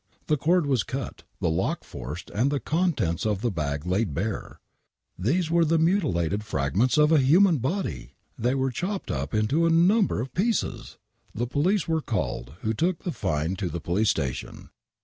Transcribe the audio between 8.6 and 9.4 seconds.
chopped up